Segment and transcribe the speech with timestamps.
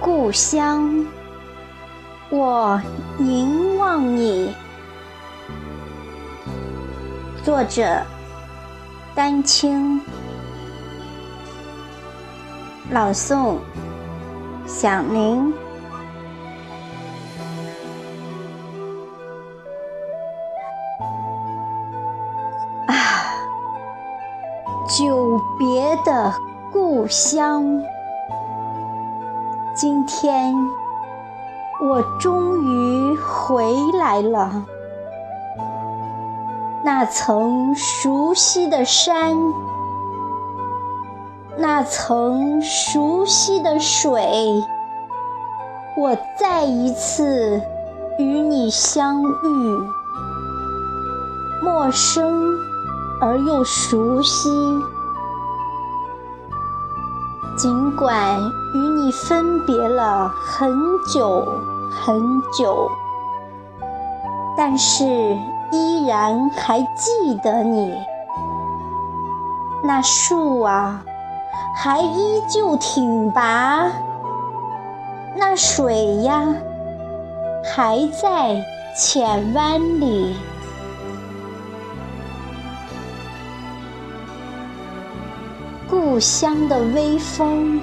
[0.00, 1.06] 故乡，
[2.30, 2.80] 我
[3.18, 4.54] 凝望你。
[7.44, 8.02] 作者：
[9.14, 10.00] 丹青，
[12.90, 13.58] 朗诵：
[14.66, 15.52] 响铃。
[22.86, 22.94] 啊，
[24.88, 26.32] 久别的
[26.72, 27.82] 故乡。
[29.74, 30.54] 今天，
[31.80, 33.64] 我终于回
[33.98, 34.64] 来了。
[36.82, 39.36] 那层熟悉的山，
[41.56, 44.62] 那层熟悉的水，
[45.96, 47.62] 我再一次
[48.18, 49.88] 与你相遇，
[51.62, 52.58] 陌生
[53.20, 54.50] 而又熟悉。
[57.60, 58.40] 尽管
[58.72, 60.74] 与你分别了很
[61.12, 61.46] 久
[61.90, 62.90] 很久，
[64.56, 65.04] 但是
[65.70, 67.94] 依然还记得你。
[69.82, 71.02] 那树啊，
[71.76, 73.90] 还依旧挺拔；
[75.36, 76.42] 那水呀，
[77.76, 78.56] 还在
[78.96, 80.34] 浅湾里。
[85.90, 87.80] 故乡的微风，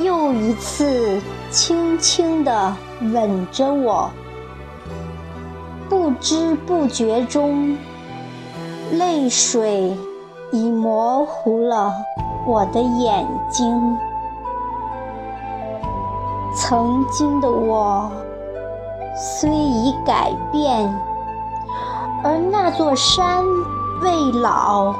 [0.00, 4.10] 又一次轻轻地吻着我。
[5.88, 7.78] 不知不觉中，
[8.90, 9.96] 泪水
[10.50, 11.94] 已模糊了
[12.44, 13.96] 我的眼睛。
[16.56, 18.10] 曾经的我，
[19.16, 20.92] 虽已改变，
[22.24, 23.44] 而那座山
[24.02, 24.92] 未老。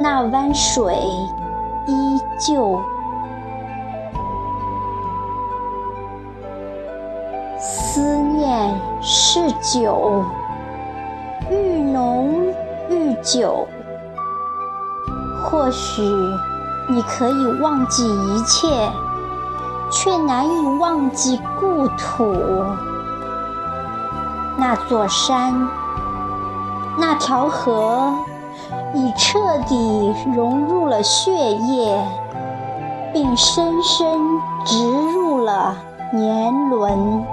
[0.00, 0.92] 那湾水
[1.86, 2.80] 依旧，
[7.60, 10.24] 思念是酒，
[11.48, 12.52] 愈浓
[12.90, 13.68] 愈久。
[15.44, 16.02] 或许
[16.88, 18.90] 你可以忘记一切，
[19.92, 22.34] 却难以忘记故土。
[24.56, 25.68] 那座山，
[26.98, 28.12] 那条河。
[28.94, 31.98] 已彻底融入了血液，
[33.12, 34.18] 并深深
[34.64, 34.76] 植
[35.12, 35.76] 入了
[36.12, 37.24] 年轮。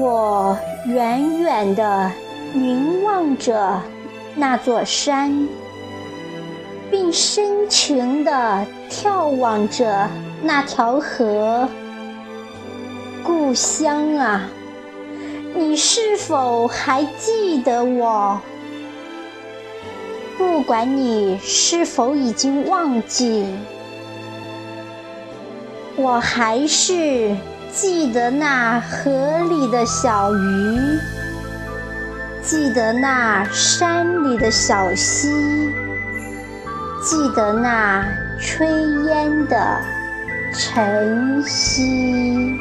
[0.00, 2.10] 我远远地
[2.52, 3.80] 凝望着
[4.36, 5.48] 那座山，
[6.90, 10.08] 并深情地眺望着
[10.42, 11.68] 那条河。
[13.24, 14.42] 故乡啊！
[15.54, 18.40] 你是否还记得我？
[20.36, 23.44] 不管你是否已经忘记，
[25.96, 27.36] 我还是
[27.72, 29.10] 记得那河
[29.48, 30.98] 里的小鱼，
[32.42, 35.28] 记得那山里的小溪，
[37.02, 38.06] 记得那
[38.40, 38.64] 炊
[39.06, 39.80] 烟的
[40.52, 42.56] 晨曦。